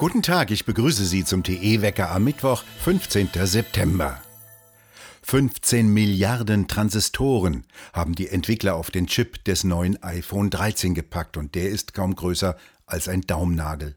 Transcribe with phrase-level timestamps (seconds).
[0.00, 3.28] Guten Tag, ich begrüße Sie zum TE-Wecker am Mittwoch, 15.
[3.44, 4.18] September.
[5.20, 11.54] 15 Milliarden Transistoren haben die Entwickler auf den Chip des neuen iPhone 13 gepackt und
[11.54, 13.94] der ist kaum größer als ein Daumnagel.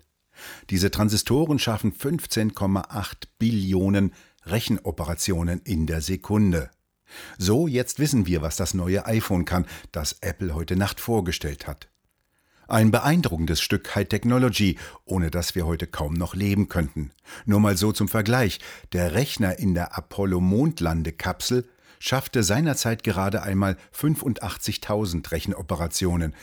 [0.70, 4.14] Diese Transistoren schaffen 15,8 Billionen
[4.46, 6.70] Rechenoperationen in der Sekunde.
[7.38, 11.93] So, jetzt wissen wir, was das neue iPhone kann, das Apple heute Nacht vorgestellt hat.
[12.74, 17.12] Ein beeindruckendes Stück High Technology, ohne das wir heute kaum noch leben könnten.
[17.46, 18.60] Nur mal so zum Vergleich.
[18.94, 26.34] Der Rechner in der Apollo-Mondlandekapsel schaffte seinerzeit gerade einmal 85.000 Rechenoperationen.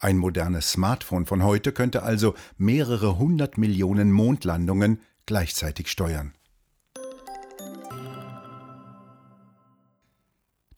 [0.00, 6.34] Ein modernes Smartphone von heute könnte also mehrere hundert Millionen Mondlandungen gleichzeitig steuern.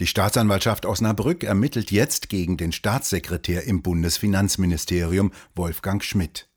[0.00, 6.48] Die Staatsanwaltschaft Osnabrück ermittelt jetzt gegen den Staatssekretär im Bundesfinanzministerium Wolfgang Schmidt.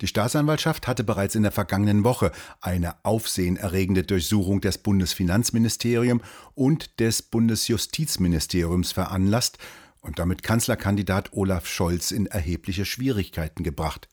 [0.00, 6.22] Die Staatsanwaltschaft hatte bereits in der vergangenen Woche eine aufsehenerregende Durchsuchung des Bundesfinanzministeriums
[6.54, 9.58] und des Bundesjustizministeriums veranlasst
[10.00, 14.08] und damit Kanzlerkandidat Olaf Scholz in erhebliche Schwierigkeiten gebracht.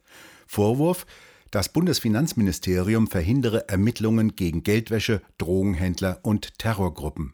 [0.45, 1.08] Vorwurf
[1.50, 7.33] das Bundesfinanzministerium verhindere Ermittlungen gegen Geldwäsche, Drogenhändler und Terrorgruppen.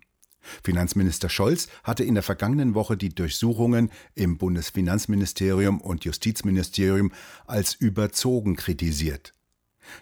[0.64, 7.12] Finanzminister Scholz hatte in der vergangenen Woche die Durchsuchungen im Bundesfinanzministerium und Justizministerium
[7.48, 9.34] als überzogen kritisiert.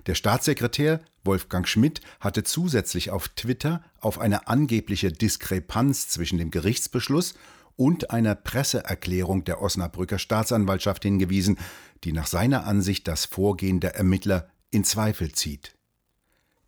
[0.05, 7.35] Der Staatssekretär Wolfgang Schmidt hatte zusätzlich auf Twitter auf eine angebliche Diskrepanz zwischen dem Gerichtsbeschluss
[7.75, 11.57] und einer Presseerklärung der Osnabrücker Staatsanwaltschaft hingewiesen,
[12.03, 15.76] die nach seiner Ansicht das Vorgehen der Ermittler in Zweifel zieht.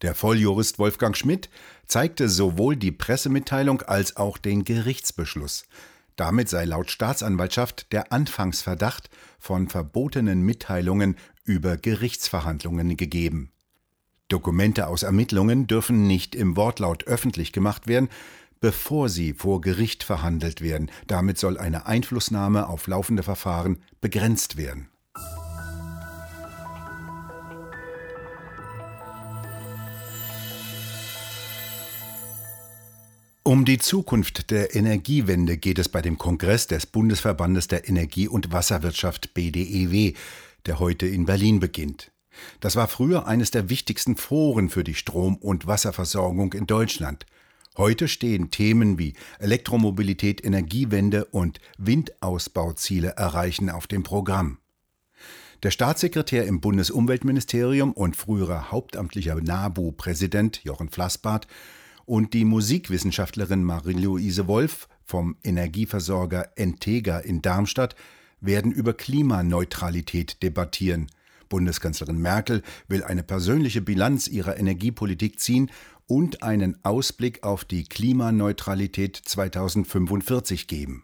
[0.02, 1.50] Der Volljurist Wolfgang Schmidt
[1.86, 5.66] zeigte sowohl die Pressemitteilung als auch den Gerichtsbeschluss.
[6.16, 13.52] Damit sei laut Staatsanwaltschaft der Anfangsverdacht von verbotenen Mitteilungen über Gerichtsverhandlungen gegeben.
[14.28, 18.10] Dokumente aus Ermittlungen dürfen nicht im Wortlaut öffentlich gemacht werden,
[18.60, 20.92] bevor sie vor Gericht verhandelt werden.
[21.08, 24.90] Damit soll eine Einflussnahme auf laufende Verfahren begrenzt werden.
[33.70, 39.36] Die Zukunft der Energiewende geht es bei dem Kongress des Bundesverbandes der Energie- und Wasserwirtschaft
[39.36, 40.14] BDEW,
[40.66, 42.12] der heute in Berlin beginnt.
[42.62, 47.28] Das war früher eines der wichtigsten Foren für die Strom- und Wasserversorgung in Deutschland.
[47.78, 54.58] Heute stehen Themen wie Elektromobilität, Energiewende und Windausbauziele erreichen auf dem Programm.
[55.62, 61.46] Der Staatssekretär im Bundesumweltministerium und früherer hauptamtlicher NABU-Präsident Jochen Flassbart
[62.10, 67.96] und die Musikwissenschaftlerin Marie-Louise Wolf vom Energieversorger Entega in Darmstadt
[68.42, 71.06] werden über Klimaneutralität debattieren.
[71.50, 75.70] Bundeskanzlerin Merkel will eine persönliche Bilanz ihrer Energiepolitik ziehen
[76.08, 81.04] und einen Ausblick auf die Klimaneutralität 2045 geben.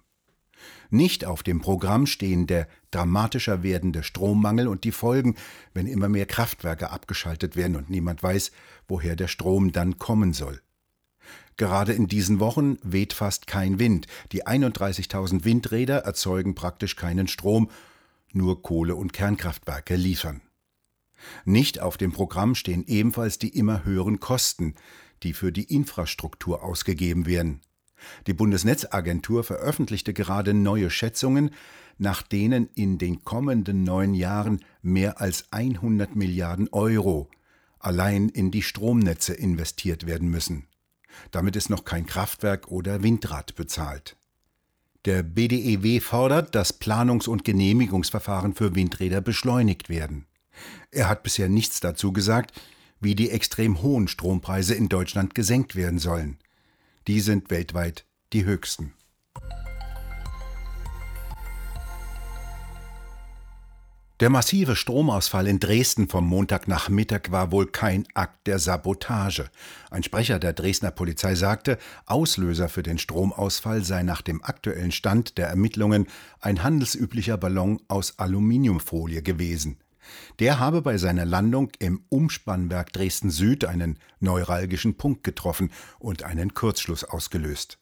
[0.90, 5.36] Nicht auf dem Programm stehen der dramatischer werdende Strommangel und die Folgen,
[5.76, 8.52] wenn immer mehr Kraftwerke abgeschaltet werden und niemand weiß,
[8.88, 10.62] woher der Strom dann kommen soll.
[11.58, 14.08] Gerade in diesen Wochen weht fast kein Wind.
[14.32, 17.70] Die 31.000 Windräder erzeugen praktisch keinen Strom,
[18.34, 20.42] nur Kohle- und Kernkraftwerke liefern.
[21.46, 24.76] Nicht auf dem Programm stehen ebenfalls die immer höheren Kosten,
[25.24, 27.62] die für die Infrastruktur ausgegeben werden.
[28.28, 31.52] Die Bundesnetzagentur veröffentlichte gerade neue Schätzungen,
[31.98, 37.30] nach denen in den kommenden neun Jahren mehr als 100 Milliarden Euro
[37.80, 40.68] allein in die Stromnetze investiert werden müssen.
[41.32, 44.16] Damit ist noch kein Kraftwerk oder Windrad bezahlt.
[45.06, 50.26] Der BDEW fordert, dass Planungs- und Genehmigungsverfahren für Windräder beschleunigt werden.
[50.92, 52.60] Er hat bisher nichts dazu gesagt,
[53.00, 56.40] wie die extrem hohen Strompreise in Deutschland gesenkt werden sollen.
[57.08, 58.94] Die sind weltweit die höchsten.
[64.22, 69.50] Der massive Stromausfall in Dresden vom Montagnachmittag war wohl kein Akt der Sabotage.
[69.92, 75.38] Ein Sprecher der Dresdner Polizei sagte, Auslöser für den Stromausfall sei nach dem aktuellen Stand
[75.38, 76.08] der Ermittlungen
[76.40, 79.80] ein handelsüblicher Ballon aus Aluminiumfolie gewesen.
[80.40, 86.54] Der habe bei seiner Landung im Umspannwerk Dresden Süd einen neuralgischen Punkt getroffen und einen
[86.54, 87.80] Kurzschluss ausgelöst.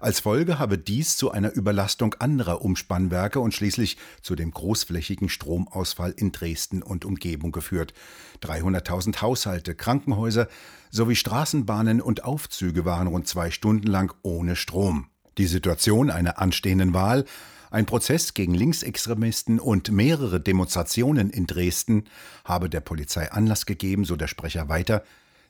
[0.00, 6.12] Als Folge habe dies zu einer Überlastung anderer Umspannwerke und schließlich zu dem großflächigen Stromausfall
[6.16, 7.94] in Dresden und Umgebung geführt.
[8.42, 10.48] 300.000 Haushalte, Krankenhäuser
[10.90, 15.08] sowie Straßenbahnen und Aufzüge waren rund zwei Stunden lang ohne Strom.
[15.38, 17.24] Die Situation einer anstehenden Wahl
[17.70, 22.04] Ein Prozess gegen Linksextremisten und mehrere Demonstrationen in Dresden
[22.44, 25.04] habe der Polizei Anlass gegeben, so der Sprecher weiter,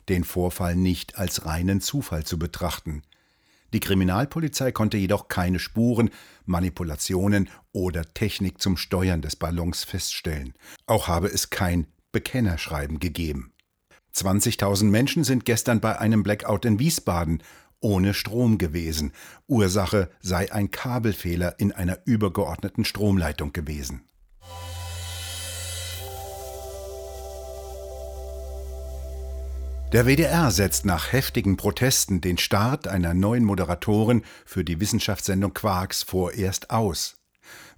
[0.09, 3.03] den Vorfall nicht als reinen Zufall zu betrachten.
[3.73, 6.11] Die Kriminalpolizei konnte jedoch keine Spuren,
[6.47, 10.55] Manipulationen oder Technik zum Steuern des Ballons feststellen.
[10.87, 13.53] Auch habe es kein Bekennerschreiben gegeben.
[14.15, 17.43] 20.000 Menschen sind gestern bei einem Blackout in Wiesbaden
[17.81, 19.13] ohne Strom gewesen.
[19.47, 24.03] Ursache sei ein Kabelfehler in einer übergeordneten Stromleitung gewesen.
[29.93, 36.03] Der WDR setzt nach heftigen Protesten den Start einer neuen Moderatorin für die Wissenschaftssendung Quarks
[36.03, 37.17] vorerst aus.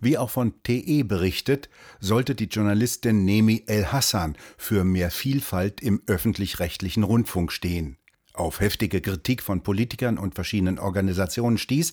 [0.00, 1.68] Wie auch von TE berichtet,
[2.00, 7.96] sollte die Journalistin Nemi El Hassan für mehr Vielfalt im öffentlich-rechtlichen Rundfunk stehen
[8.40, 11.92] auf heftige Kritik von Politikern und verschiedenen Organisationen stieß,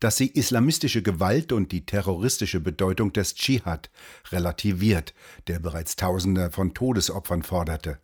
[0.00, 3.90] dass sie islamistische Gewalt und die terroristische Bedeutung des Dschihad
[4.30, 5.12] relativiert,
[5.48, 7.98] der bereits Tausende von Todesopfern forderte.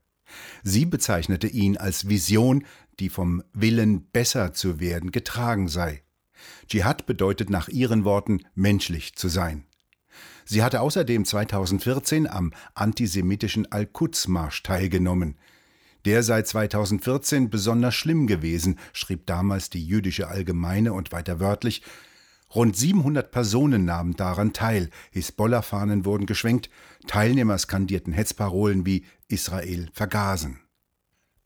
[0.62, 2.64] Sie bezeichnete ihn als Vision,
[3.00, 6.02] die vom Willen, besser zu werden, getragen sei.
[6.68, 9.64] Dschihad bedeutet nach ihren Worten menschlich zu sein.
[10.44, 15.36] Sie hatte außerdem 2014 am antisemitischen Al-Quds-Marsch teilgenommen.
[16.04, 21.82] Der sei 2014 besonders schlimm gewesen, schrieb damals die jüdische Allgemeine und weiter wörtlich.
[22.54, 26.68] Rund 700 Personen nahmen daran teil, Hisbollah-Fahnen wurden geschwenkt,
[27.06, 30.60] Teilnehmer skandierten Hetzparolen wie Israel vergasen.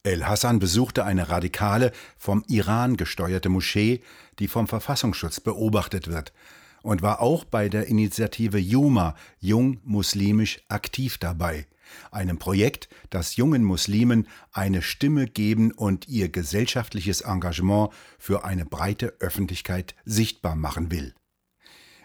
[0.03, 4.01] El Hassan besuchte eine radikale, vom Iran gesteuerte Moschee,
[4.39, 6.31] die vom Verfassungsschutz beobachtet wird,
[6.83, 11.67] und war auch bei der Initiative Juma, Jung Muslimisch, aktiv dabei
[12.11, 19.13] einem Projekt, das jungen Muslimen eine Stimme geben und ihr gesellschaftliches Engagement für eine breite
[19.19, 21.13] Öffentlichkeit sichtbar machen will.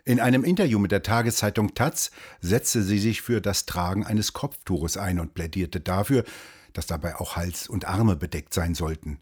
[0.06, 2.10] In einem Interview mit der Tageszeitung Taz
[2.42, 6.24] setzte sie sich für das Tragen eines Kopftuches ein und plädierte dafür,
[6.74, 9.18] dass dabei auch Hals und Arme bedeckt sein sollten.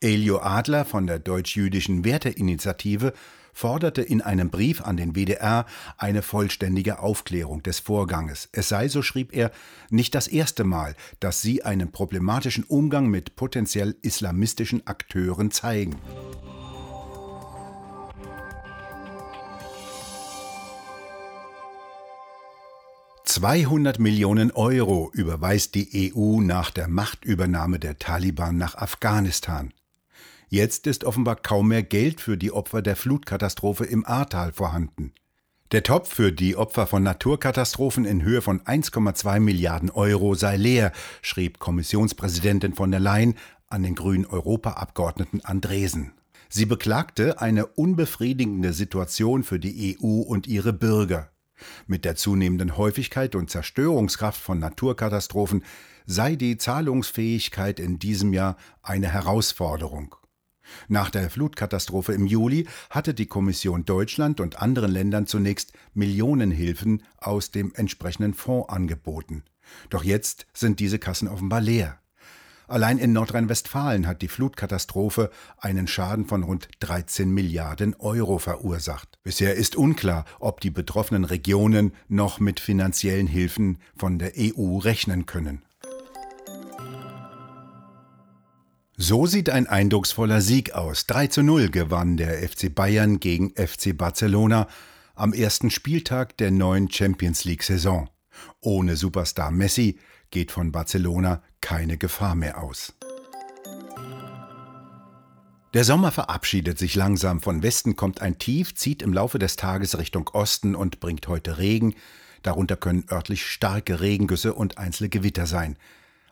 [0.00, 3.12] Elio Adler von der Deutsch-Jüdischen Werteinitiative
[3.52, 5.66] forderte in einem Brief an den WDR
[5.98, 8.48] eine vollständige Aufklärung des Vorganges.
[8.50, 9.52] Es sei, so schrieb er,
[9.88, 15.94] nicht das erste Mal, dass sie einen problematischen Umgang mit potenziell islamistischen Akteuren zeigen.
[23.36, 29.72] »200 Millionen Euro überweist die EU nach der Machtübernahme der Taliban nach Afghanistan.
[30.48, 35.14] Jetzt ist offenbar kaum mehr Geld für die Opfer der Flutkatastrophe im Ahrtal vorhanden.
[35.72, 40.92] Der Topf für die Opfer von Naturkatastrophen in Höhe von 1,2 Milliarden Euro sei leer,
[41.20, 43.34] schrieb Kommissionspräsidentin von der Leyen
[43.66, 46.12] an den grünen Europaabgeordneten Andresen.
[46.48, 51.33] Sie beklagte eine unbefriedigende Situation für die EU und ihre Bürger.
[51.86, 55.64] Mit der zunehmenden Häufigkeit und Zerstörungskraft von Naturkatastrophen
[56.06, 60.16] sei die Zahlungsfähigkeit in diesem Jahr eine Herausforderung.
[60.88, 67.50] Nach der Flutkatastrophe im Juli hatte die Kommission Deutschland und anderen Ländern zunächst Millionenhilfen aus
[67.50, 69.44] dem entsprechenden Fonds angeboten.
[69.90, 72.00] Doch jetzt sind diese Kassen offenbar leer.
[72.74, 79.16] Allein in Nordrhein-Westfalen hat die Flutkatastrophe einen Schaden von rund 13 Milliarden Euro verursacht.
[79.22, 85.24] Bisher ist unklar, ob die betroffenen Regionen noch mit finanziellen Hilfen von der EU rechnen
[85.24, 85.62] können.
[88.96, 91.06] So sieht ein eindrucksvoller Sieg aus.
[91.06, 94.66] 3 zu 0 gewann der FC Bayern gegen FC Barcelona
[95.14, 98.10] am ersten Spieltag der neuen Champions League-Saison.
[98.58, 100.00] Ohne Superstar Messi
[100.32, 102.92] geht von Barcelona keine Gefahr mehr aus.
[105.72, 107.40] Der Sommer verabschiedet sich langsam.
[107.40, 111.56] Von Westen kommt ein Tief, zieht im Laufe des Tages Richtung Osten und bringt heute
[111.56, 111.94] Regen.
[112.42, 115.78] Darunter können örtlich starke Regengüsse und einzelne Gewitter sein.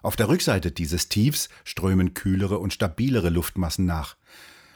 [0.02, 4.16] Auf der Rückseite dieses Tiefs strömen kühlere und stabilere Luftmassen nach.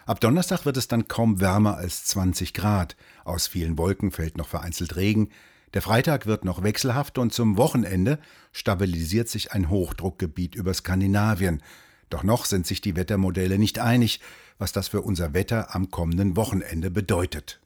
[0.06, 2.96] Ab Donnerstag wird es dann kaum wärmer als 20 Grad.
[3.25, 5.28] Aus vielen Wolken fällt noch vereinzelt Regen.
[5.76, 8.18] Der Freitag wird noch wechselhaft und zum Wochenende
[8.50, 11.62] stabilisiert sich ein Hochdruckgebiet über Skandinavien.
[12.09, 14.21] Doch noch sind sich die Wettermodelle nicht einig,
[14.56, 17.61] was das für unser Wetter am kommenden Wochenende bedeutet.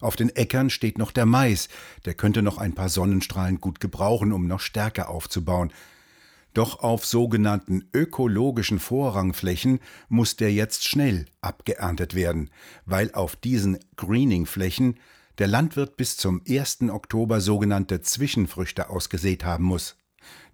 [0.00, 1.68] Auf den Äckern steht noch der Mais,
[2.04, 5.72] der könnte noch ein paar Sonnenstrahlen gut gebrauchen, um noch stärker aufzubauen.
[6.52, 12.50] Doch auf sogenannten ökologischen Vorrangflächen muss der jetzt schnell abgeerntet werden,
[12.86, 14.96] weil auf diesen Greening-Flächen
[15.38, 16.82] der Landwirt bis zum 1.
[16.90, 19.96] Oktober sogenannte Zwischenfrüchte ausgesät haben muss.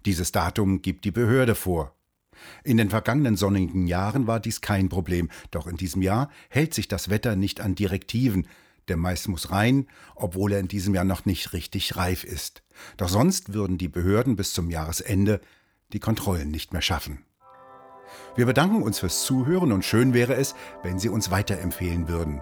[0.05, 1.95] Dieses Datum gibt die Behörde vor.
[2.63, 6.87] In den vergangenen sonnigen Jahren war dies kein Problem, doch in diesem Jahr hält sich
[6.87, 8.47] das Wetter nicht an Direktiven,
[8.87, 12.63] Der Mais muss rein, obwohl er in diesem Jahr noch nicht richtig reif ist.
[12.97, 15.41] Doch sonst würden die Behörden bis zum Jahresende
[15.93, 17.23] die Kontrollen nicht mehr schaffen.
[18.35, 22.41] Wir bedanken uns fürs Zuhören und schön wäre es, wenn Sie uns weiterempfehlen würden.